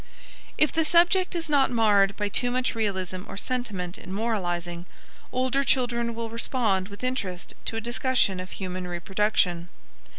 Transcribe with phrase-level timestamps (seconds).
[0.57, 4.87] If the subject is not marred by too much realism or sentiment or moralizing,
[5.31, 9.69] older children will respond with interest to a discussion of human reproduction.